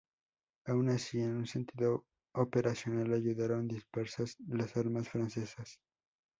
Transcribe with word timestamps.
Aun 0.65 0.89
así, 0.89 1.19
en 1.21 1.35
un 1.35 1.45
sentido 1.45 2.07
operacional, 2.33 3.13
ayudaron 3.13 3.67
dispersar 3.67 4.25
las 4.47 4.75
armas 4.75 5.07
francesas. 5.07 5.79